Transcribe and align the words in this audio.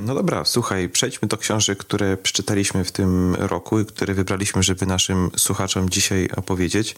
No 0.00 0.14
dobra, 0.14 0.44
słuchaj, 0.44 0.88
przejdźmy 0.88 1.28
do 1.28 1.36
książek, 1.36 1.78
które 1.78 2.16
przeczytaliśmy 2.16 2.84
w 2.84 2.92
tym 2.92 3.34
roku 3.34 3.80
i 3.80 3.86
które 3.86 4.14
wybraliśmy, 4.14 4.62
żeby 4.62 4.86
naszym 4.86 5.30
słuchaczom 5.36 5.90
dzisiaj 5.90 6.28
opowiedzieć. 6.36 6.96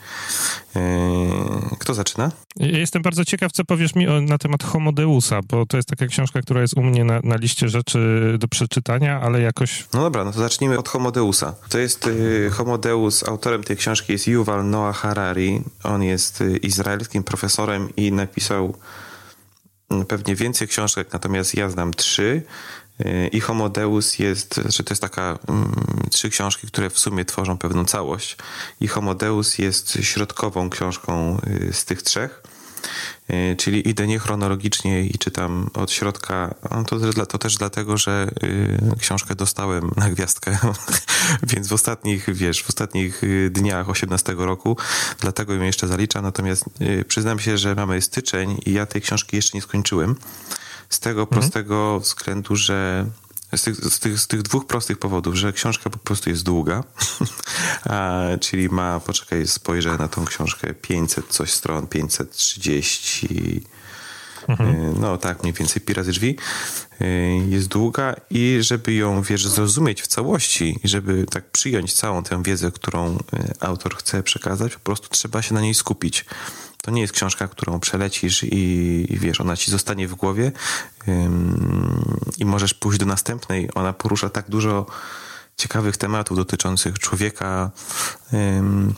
E, 0.77 0.81
kto 1.79 1.95
zaczyna? 1.95 2.33
Jestem 2.57 3.03
bardzo 3.03 3.25
ciekaw, 3.25 3.53
co 3.53 3.65
powiesz 3.65 3.95
mi 3.95 4.07
na 4.23 4.39
temat 4.39 4.65
Homodeusa, 4.65 5.41
bo 5.49 5.67
to 5.67 5.77
jest 5.77 5.89
taka 5.89 6.07
książka, 6.07 6.43
która 6.43 6.61
jest 6.61 6.75
u 6.77 6.83
mnie 6.83 7.05
na, 7.05 7.21
na 7.25 7.37
liście 7.37 7.69
rzeczy 7.69 8.01
do 8.39 8.49
przeczytania, 8.49 9.21
ale 9.21 9.41
jakoś... 9.41 9.85
No 9.95 10.01
dobra, 10.01 10.25
no 10.25 10.33
to 10.33 10.39
zacznijmy 10.39 10.79
od 10.79 10.89
Homodeusa. 10.89 11.55
To 11.69 11.79
jest 11.79 12.07
y, 12.07 12.51
Homodeus, 12.53 13.29
autorem 13.29 13.63
tej 13.63 13.77
książki 13.77 14.13
jest 14.13 14.27
Yuval 14.27 14.71
Noah 14.71 14.97
Harari. 14.97 15.63
On 15.83 16.03
jest 16.03 16.41
y, 16.41 16.57
izraelskim 16.57 17.23
profesorem 17.23 17.97
i 17.97 18.13
napisał 18.13 18.75
mm, 19.91 20.07
pewnie 20.07 20.35
więcej 20.35 20.69
książek, 20.69 21.13
natomiast 21.13 21.55
ja 21.55 21.71
znam 21.71 21.95
trzy. 21.95 22.43
Y, 23.07 23.29
I 23.33 23.41
Homodeus 23.41 24.19
jest, 24.19 24.61
że 24.69 24.85
to 24.85 24.93
jest 24.95 25.03
taka 25.03 25.39
um, 25.49 25.75
trzy 26.11 26.31
książki, 26.31 26.67
które 26.67 26.91
w 26.91 26.99
sumie 26.99 27.25
tworzą 27.25 27.59
pewną 27.59 27.85
całość. 27.85 28.37
I 28.81 28.89
Homodeus 28.89 29.59
jest 29.59 29.99
środkową 30.03 30.71
książką 30.71 31.41
y, 31.47 31.73
z 31.73 31.85
tych 31.85 32.03
trzech. 32.03 32.43
Y, 33.31 33.57
czyli 33.57 33.89
idę 33.89 34.07
nie 34.07 34.19
chronologicznie 34.19 35.03
i 35.05 35.19
czytam 35.19 35.71
od 35.75 35.93
środka. 35.93 36.55
To, 36.87 37.27
to 37.27 37.39
też 37.39 37.57
dlatego, 37.57 37.97
że 37.97 38.31
książkę 38.99 39.35
dostałem 39.35 39.91
na 39.97 40.11
gwiazdkę, 40.11 40.59
więc 41.53 41.69
w 41.69 41.73
ostatnich, 41.73 42.35
wiesz, 42.35 42.63
w 42.63 42.69
ostatnich 42.69 43.23
dniach 43.51 43.89
18 43.89 44.35
roku, 44.39 44.77
dlatego 45.21 45.55
ją 45.55 45.63
jeszcze 45.63 45.89
zaliczam. 45.89 46.23
Natomiast 46.23 46.65
przyznam 47.09 47.39
się, 47.39 47.59
że 47.59 47.75
mamy 47.75 48.03
styczeń 48.03 48.59
i 48.67 48.73
ja 48.73 48.87
tej 48.87 49.03
książki 49.03 49.37
jeszcze 49.37 49.59
nie 49.59 49.63
skończyłem. 49.63 50.17
Z 50.91 51.01
tego 51.01 51.21
mhm. 51.21 51.41
prostego 51.41 52.01
względu, 52.01 52.57
że 52.57 53.07
z 53.57 53.63
tych, 53.63 53.77
z, 53.77 53.99
tych, 53.99 54.21
z 54.21 54.27
tych 54.27 54.43
dwóch 54.43 54.67
prostych 54.67 54.99
powodów, 54.99 55.35
że 55.35 55.53
książka 55.53 55.91
po 55.91 55.99
prostu 55.99 56.31
jest 56.31 56.43
długa, 56.43 56.85
a, 57.91 58.23
czyli 58.41 58.69
ma, 58.69 59.01
poczekaj, 59.01 59.47
spojrzę 59.47 59.97
na 59.99 60.09
tą 60.09 60.25
książkę, 60.25 60.75
500 60.75 61.27
coś 61.29 61.53
stron, 61.53 61.87
530, 61.87 63.63
mhm. 64.49 64.71
Y, 64.71 65.01
no 65.01 65.19
tak, 65.19 65.43
mniej 65.43 65.53
więcej 65.53 65.83
pi 65.83 65.95
razy 65.95 66.11
drzwi, 66.11 66.37
y, 67.01 67.07
jest 67.49 67.69
długa 67.69 68.15
i 68.31 68.59
żeby 68.61 68.95
ją, 68.95 69.23
wiesz, 69.23 69.49
zrozumieć 69.49 70.03
w 70.03 70.07
całości 70.07 70.79
i 70.85 70.89
żeby 70.89 71.27
tak 71.31 71.51
przyjąć 71.51 71.93
całą 71.93 72.23
tę 72.23 72.43
wiedzę, 72.43 72.73
którą 72.73 73.17
y, 73.17 73.19
autor 73.61 73.97
chce 73.97 74.23
przekazać, 74.23 74.73
po 74.73 74.81
prostu 74.81 75.09
trzeba 75.09 75.43
się 75.43 75.55
na 75.55 75.61
niej 75.61 75.75
skupić. 75.75 76.25
To 76.83 76.91
nie 76.91 77.01
jest 77.01 77.13
książka, 77.13 77.49
którą 77.49 77.81
przelecisz 77.81 78.43
i, 78.43 79.07
i 79.13 79.19
wiesz, 79.19 79.41
ona 79.41 79.57
ci 79.57 79.71
zostanie 79.71 80.09
w 80.09 80.15
głowie 80.15 80.53
ym, 81.09 82.21
i 82.39 82.45
możesz 82.45 82.75
pójść 82.75 82.99
do 82.99 83.07
następnej. 83.07 83.69
Ona 83.75 83.93
porusza 83.93 84.29
tak 84.29 84.51
dużo 84.51 84.87
ciekawych 85.57 85.97
tematów 85.97 86.37
dotyczących 86.37 86.99
człowieka, 86.99 87.71
ym, 88.33 88.95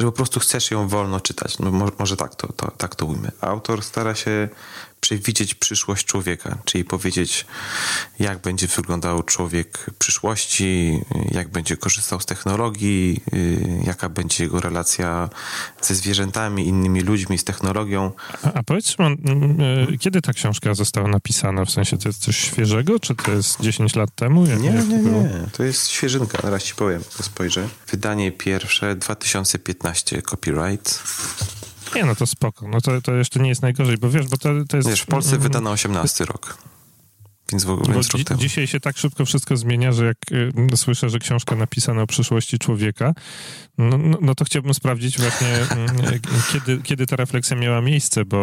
że 0.00 0.06
po 0.06 0.12
prostu 0.12 0.40
chcesz 0.40 0.70
ją 0.70 0.88
wolno 0.88 1.20
czytać. 1.20 1.58
No, 1.58 1.70
może, 1.70 1.92
może 1.98 2.16
tak, 2.16 2.34
to, 2.34 2.52
to, 2.52 2.70
tak 2.70 2.94
to 2.94 3.06
ujmę. 3.06 3.30
Autor 3.40 3.82
stara 3.82 4.14
się 4.14 4.48
przewidzieć 5.04 5.54
przyszłość 5.54 6.06
człowieka, 6.06 6.58
czyli 6.64 6.84
powiedzieć, 6.84 7.46
jak 8.18 8.38
będzie 8.38 8.66
wyglądał 8.66 9.22
człowiek 9.22 9.78
w 9.78 9.94
przyszłości, 9.94 11.00
jak 11.30 11.48
będzie 11.48 11.76
korzystał 11.76 12.20
z 12.20 12.26
technologii, 12.26 13.20
y, 13.34 13.82
jaka 13.86 14.08
będzie 14.08 14.44
jego 14.44 14.60
relacja 14.60 15.28
ze 15.82 15.94
zwierzętami, 15.94 16.68
innymi 16.68 17.00
ludźmi, 17.00 17.38
z 17.38 17.44
technologią. 17.44 18.12
A, 18.42 18.52
a 18.52 18.62
powiedz, 18.62 18.88
Szymon, 18.88 19.12
y, 19.92 19.98
kiedy 19.98 20.22
ta 20.22 20.32
książka 20.32 20.74
została 20.74 21.08
napisana? 21.08 21.64
W 21.64 21.70
sensie 21.70 21.98
to 21.98 22.08
jest 22.08 22.22
coś 22.22 22.36
świeżego, 22.36 23.00
czy 23.00 23.14
to 23.14 23.32
jest 23.32 23.60
10 23.60 23.96
lat 23.96 24.10
temu? 24.14 24.46
Jak, 24.46 24.60
nie, 24.60 24.70
jak 24.70 24.88
nie, 24.88 24.98
nie. 24.98 25.30
To 25.52 25.62
jest 25.62 25.88
świeżynka, 25.88 26.38
zaraz 26.42 26.62
ci 26.62 26.74
powiem, 26.74 27.02
to 27.16 27.22
spojrzę. 27.22 27.68
Wydanie 27.90 28.32
pierwsze 28.32 28.96
2015, 28.96 30.22
copyright. 30.22 31.02
Nie, 31.94 32.04
no 32.04 32.14
to 32.14 32.26
spoko. 32.26 32.68
No 32.68 32.80
to, 32.80 33.00
to 33.02 33.14
jeszcze 33.14 33.40
nie 33.40 33.48
jest 33.48 33.62
najgorzej, 33.62 33.98
bo 33.98 34.10
wiesz, 34.10 34.28
bo 34.28 34.36
to, 34.36 34.48
to 34.68 34.76
jest... 34.76 34.88
Wiesz, 34.88 35.00
w 35.00 35.06
Polsce 35.06 35.38
wydano 35.38 35.70
18 35.70 36.24
rok. 36.24 36.58
Więc 37.52 37.64
w 37.64 37.70
ogóle 37.70 37.94
Bo 37.94 38.00
dzi- 38.00 38.24
dzisiaj 38.36 38.66
się 38.66 38.80
tak 38.80 38.98
szybko 38.98 39.24
wszystko 39.24 39.56
zmienia, 39.56 39.92
że 39.92 40.04
jak 40.04 40.16
y, 40.72 40.76
słyszę, 40.76 41.10
że 41.10 41.18
książka 41.18 41.56
napisana 41.56 42.02
o 42.02 42.06
przyszłości 42.06 42.58
człowieka, 42.58 43.14
no, 43.78 43.98
no, 43.98 44.18
no 44.20 44.34
to 44.34 44.44
chciałbym 44.44 44.74
sprawdzić 44.74 45.18
właśnie, 45.18 45.48
y, 46.14 46.20
kiedy, 46.52 46.82
kiedy 46.82 47.06
ta 47.06 47.16
refleksja 47.16 47.56
miała 47.56 47.80
miejsce, 47.80 48.24
bo 48.24 48.38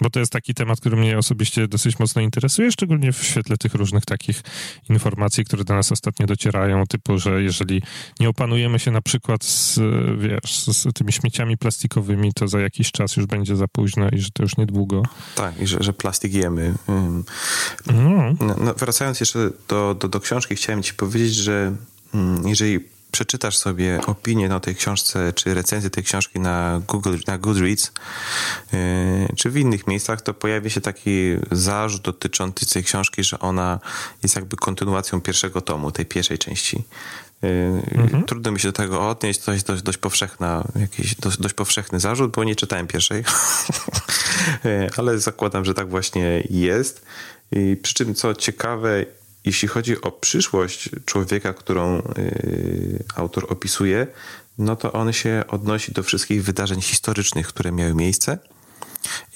bo 0.00 0.10
to 0.10 0.20
jest 0.20 0.32
taki 0.32 0.54
temat, 0.54 0.80
który 0.80 0.96
mnie 0.96 1.18
osobiście 1.18 1.68
dosyć 1.68 1.98
mocno 1.98 2.22
interesuje, 2.22 2.72
szczególnie 2.72 3.12
w 3.12 3.24
świetle 3.24 3.56
tych 3.56 3.74
różnych 3.74 4.04
takich 4.04 4.42
informacji, 4.90 5.44
które 5.44 5.64
do 5.64 5.74
nas 5.74 5.92
ostatnio 5.92 6.26
docierają, 6.26 6.86
typu, 6.86 7.18
że 7.18 7.42
jeżeli 7.42 7.82
nie 8.20 8.28
opanujemy 8.28 8.78
się 8.78 8.90
na 8.90 9.00
przykład 9.00 9.44
z, 9.44 9.80
wiesz, 10.18 10.58
z 10.58 10.94
tymi 10.94 11.12
śmieciami 11.12 11.56
plastikowymi, 11.56 12.32
to 12.34 12.48
za 12.48 12.60
jakiś 12.60 12.92
czas 12.92 13.16
już 13.16 13.26
będzie 13.26 13.56
za 13.56 13.68
późno 13.68 14.08
i 14.10 14.18
że 14.18 14.30
to 14.30 14.42
już 14.42 14.56
niedługo. 14.56 15.02
Tak, 15.34 15.60
i 15.60 15.66
że, 15.66 15.78
że 15.80 15.92
plastik 15.92 16.34
jemy. 16.34 16.74
Mm. 16.88 17.24
No. 17.86 18.34
No, 18.64 18.74
wracając 18.74 19.20
jeszcze 19.20 19.50
do, 19.68 19.96
do, 20.00 20.08
do 20.08 20.20
książki, 20.20 20.54
chciałem 20.54 20.82
ci 20.82 20.94
powiedzieć, 20.94 21.34
że 21.34 21.76
mm, 22.14 22.48
jeżeli 22.48 22.80
przeczytasz 23.10 23.58
sobie 23.58 24.00
opinię 24.06 24.56
o 24.56 24.60
tej 24.60 24.74
książce, 24.74 25.32
czy 25.32 25.54
recenzję 25.54 25.90
tej 25.90 26.04
książki 26.04 26.40
na 26.40 26.80
Google, 26.88 27.16
na 27.26 27.38
Goodreads, 27.38 27.92
yy, 28.72 28.78
czy 29.36 29.50
w 29.50 29.56
innych 29.56 29.86
miejscach, 29.86 30.22
to 30.22 30.34
pojawi 30.34 30.70
się 30.70 30.80
taki 30.80 31.36
zarzut 31.50 32.02
dotyczący 32.02 32.66
tej 32.66 32.84
książki, 32.84 33.24
że 33.24 33.38
ona 33.38 33.80
jest 34.22 34.36
jakby 34.36 34.56
kontynuacją 34.56 35.20
pierwszego 35.20 35.60
tomu, 35.60 35.90
tej 35.90 36.06
pierwszej 36.06 36.38
części. 36.38 36.84
Yy, 37.42 37.82
mhm. 37.92 38.24
Trudno 38.24 38.52
mi 38.52 38.60
się 38.60 38.68
do 38.68 38.72
tego 38.72 39.08
odnieść, 39.08 39.40
to 39.40 39.52
jest 39.52 39.66
dość, 39.66 39.82
dość, 39.82 39.98
powszechna, 39.98 40.64
jakiś 40.80 41.14
dość, 41.14 41.38
dość 41.38 41.54
powszechny 41.54 42.00
zarzut, 42.00 42.32
bo 42.32 42.44
nie 42.44 42.56
czytałem 42.56 42.86
pierwszej, 42.86 43.24
yy, 44.64 44.90
ale 44.96 45.18
zakładam, 45.18 45.64
że 45.64 45.74
tak 45.74 45.88
właśnie 45.88 46.42
jest. 46.50 47.06
I 47.52 47.76
przy 47.82 47.94
czym, 47.94 48.14
co 48.14 48.34
ciekawe, 48.34 49.04
jeśli 49.44 49.68
chodzi 49.68 50.00
o 50.00 50.12
przyszłość 50.12 50.90
człowieka, 51.04 51.52
którą 51.52 51.98
y, 51.98 53.04
autor 53.16 53.46
opisuje, 53.48 54.06
no 54.58 54.76
to 54.76 54.92
on 54.92 55.12
się 55.12 55.44
odnosi 55.48 55.92
do 55.92 56.02
wszystkich 56.02 56.44
wydarzeń 56.44 56.80
historycznych, 56.80 57.46
które 57.46 57.72
miały 57.72 57.94
miejsce. 57.94 58.38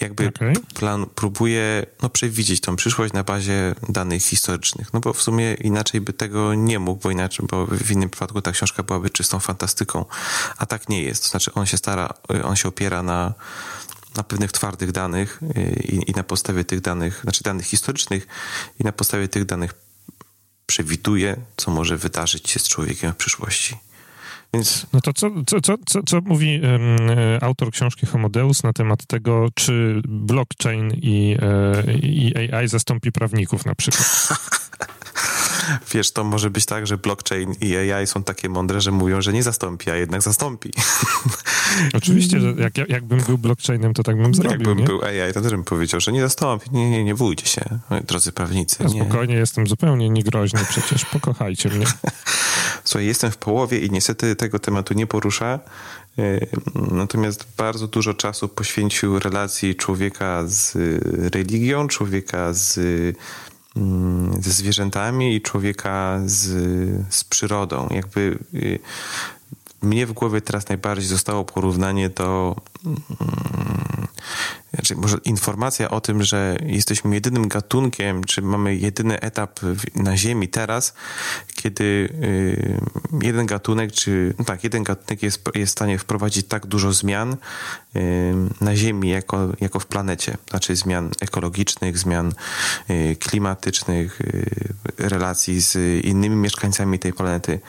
Jakby 0.01 0.29
okay. 0.29 0.55
plan 0.75 1.07
próbuje 1.15 1.87
no, 2.03 2.09
przewidzieć 2.11 2.61
tą 2.61 2.77
przyszłość 2.77 3.13
na 3.13 3.25
bazie 3.25 3.75
danych 3.89 4.23
historycznych. 4.23 4.93
No 4.93 5.01
bo 5.01 5.13
w 5.13 5.23
sumie 5.23 5.55
inaczej 5.55 6.01
by 6.01 6.13
tego 6.13 6.55
nie 6.55 6.79
mógł, 6.79 7.03
bo 7.03 7.11
inaczej, 7.11 7.47
bo 7.51 7.67
w 7.67 7.91
innym 7.91 8.11
przypadku 8.11 8.43
ta 8.43 8.53
książka 8.53 8.83
byłaby 8.83 9.11
czystą 9.11 9.41
fantastyką. 9.41 10.05
A 10.57 10.67
tak 10.67 10.89
nie 10.89 11.03
jest. 11.03 11.23
To 11.23 11.29
znaczy 11.29 11.53
on 11.55 11.67
się 11.67 11.77
stara, 11.77 12.15
on 12.45 12.57
się 12.57 12.69
opiera 12.69 13.03
na, 13.03 13.35
na 14.17 14.23
pewnych 14.23 14.53
twardych 14.53 14.93
danych 14.93 15.41
y, 15.57 15.83
i, 15.89 16.11
i, 16.11 16.15
na 16.15 16.23
podstawie 16.23 16.65
tych 16.65 16.81
danych, 16.81 17.21
znaczy 17.23 17.45
danych 17.45 17.67
historycznych 17.67 18.27
i 18.81 18.85
na 18.85 18.93
podstawie 18.93 19.29
tych 19.29 19.45
danych 19.45 19.75
przewiduje, 20.73 21.37
co 21.57 21.71
może 21.71 21.97
wydarzyć 21.97 22.51
się 22.51 22.59
z 22.59 22.69
człowiekiem 22.69 23.13
w 23.13 23.17
przyszłości. 23.17 23.77
Więc... 24.55 24.87
No 24.93 25.01
to 25.01 25.13
co, 25.13 25.31
co, 25.47 25.61
co, 25.61 25.75
co, 25.87 26.03
co 26.03 26.21
mówi 26.21 26.61
um, 26.63 26.81
autor 27.41 27.71
książki 27.71 28.07
Homodeus 28.07 28.63
na 28.63 28.73
temat 28.73 29.07
tego, 29.07 29.49
czy 29.55 30.03
blockchain 30.05 30.93
i, 30.93 31.37
e, 31.43 31.95
i 31.95 32.53
AI 32.53 32.69
zastąpi 32.69 33.13
prawników 33.13 33.67
na 33.67 33.75
przykład? 33.75 34.29
Wiesz, 35.95 36.13
to 36.13 36.25
może 36.25 36.51
być 36.51 36.67
tak, 36.67 36.87
że 36.87 36.99
blockchain 36.99 37.55
i 37.61 37.77
AI 37.77 38.07
są 38.07 38.23
takie 38.23 38.49
mądre, 38.49 38.81
że 38.81 38.91
mówią, 38.91 39.23
że 39.23 39.33
nie 39.33 39.43
zastąpi, 39.43 39.91
a 39.91 39.97
jednak 39.97 40.23
zastąpi. 40.23 40.73
Oczywiście, 41.95 42.41
że 42.41 42.55
jak, 42.59 42.89
jakbym 42.89 43.21
był 43.21 43.39
blockchainem, 43.39 43.95
to 43.95 44.03
tak 44.03 44.17
bym 44.17 44.35
zrobił, 44.35 44.53
Jakbym 44.53 44.79
nie? 44.79 44.85
był 44.85 45.05
AI, 45.05 45.33
to 45.35 45.41
też 45.41 45.51
bym 45.51 45.65
powiedział, 45.65 46.01
że 46.01 46.13
nie 46.13 46.21
zastąpi. 46.21 46.71
Nie, 46.73 46.91
nie, 46.91 47.05
nie 47.05 47.15
bójcie 47.15 47.47
się, 47.47 47.79
drodzy 48.07 48.33
prawnicy. 48.33 48.77
Ja 48.83 48.89
spokojnie, 48.89 49.35
jestem 49.35 49.67
zupełnie 49.67 50.11
niegroźny, 50.11 50.61
przecież 50.69 51.05
pokochajcie 51.05 51.69
mnie. 51.69 51.87
Słuchaj, 52.85 53.07
jestem 53.07 53.31
w 53.31 53.37
połowie 53.37 53.79
i 53.79 53.91
niestety 53.91 54.37
tego 54.37 54.59
tematu 54.59 54.95
nie 54.95 55.07
porusza. 55.07 55.61
E, 56.19 56.47
natomiast 56.75 57.47
bardzo 57.57 57.89
dużo 57.89 58.15
czasu 58.15 58.49
poświęcił 58.49 59.19
relacji 59.19 59.75
człowieka 59.77 60.43
z 60.47 60.77
religią, 61.35 61.89
człowieka 61.89 62.53
z 62.53 62.79
ze 64.41 64.51
zwierzętami 64.51 65.35
i 65.35 65.41
człowieka 65.41 66.21
z, 66.25 66.41
z 67.15 67.25
przyrodą. 67.25 67.89
Jakby 67.91 68.39
y, 68.55 68.79
mnie 69.83 70.07
w 70.07 70.13
głowie 70.13 70.41
teraz 70.41 70.69
najbardziej 70.69 71.09
zostało 71.09 71.45
porównanie 71.45 72.09
do 72.09 72.57
mm, 72.85 72.97
znaczy 74.75 74.97
może 74.97 75.19
informacja 75.25 75.91
o 75.91 76.01
tym, 76.01 76.23
że 76.23 76.57
jesteśmy 76.67 77.15
jedynym 77.15 77.49
gatunkiem, 77.49 78.25
czy 78.25 78.43
mamy 78.43 78.77
jedyny 78.77 79.21
etap 79.21 79.61
na 79.95 80.17
Ziemi 80.17 80.49
teraz, 80.49 80.95
kiedy 81.55 81.85
y, 81.85 82.81
jeden 83.23 83.47
gatunek, 83.47 83.93
czy 83.93 84.35
no 84.39 84.45
tak, 84.45 84.65
jeden 84.65 84.83
gatunek 84.83 85.23
jest, 85.23 85.43
jest 85.55 85.73
w 85.73 85.73
stanie 85.73 85.99
wprowadzić 85.99 86.47
tak 86.47 86.67
dużo 86.67 86.93
zmian 86.93 87.37
y, 87.97 88.35
na 88.61 88.77
Ziemi 88.77 89.09
jako, 89.09 89.49
jako 89.61 89.79
w 89.79 89.87
planecie. 89.87 90.37
Znaczy 90.51 90.77
zmian 90.77 91.11
ekologicznych, 91.21 91.99
zmian 91.99 92.35
y, 92.91 93.17
klimatycznych, 93.21 94.19
relacji 94.99 95.61
z 95.61 96.05
innymi 96.05 96.37
mieszkańcami 96.37 96.99
tej 96.99 97.13
planety. 97.13 97.61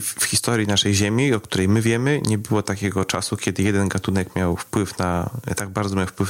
W 0.00 0.24
historii 0.24 0.66
naszej 0.66 0.94
Ziemi, 0.94 1.34
o 1.34 1.40
której 1.40 1.68
my 1.68 1.82
wiemy, 1.82 2.20
nie 2.26 2.38
było 2.38 2.62
takiego 2.62 3.04
czasu, 3.04 3.36
kiedy 3.36 3.62
jeden 3.62 3.88
gatunek 3.88 4.36
miał 4.36 4.56
wpływ 4.56 4.98
na, 4.98 5.30
tak 5.56 5.68
bardzo 5.68 5.96
miał 5.96 6.06
wpływ 6.06 6.29